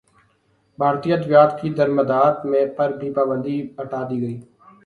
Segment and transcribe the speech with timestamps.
[0.79, 2.35] بھارتی ادویات کی درمدات
[2.77, 4.37] پر پابندی ہٹادی گئی